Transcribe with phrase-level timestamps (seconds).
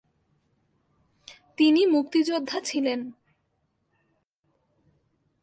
[1.57, 2.99] তিনি মুক্তিযোদ্ধা ছিলেন।